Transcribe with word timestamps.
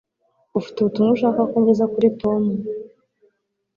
Ufite 0.59 0.75
ubutumwa 0.79 1.11
ushaka 1.15 1.41
ko 1.51 1.55
ngeza 1.61 1.85
kuri 1.93 2.07
Tom? 2.21 2.43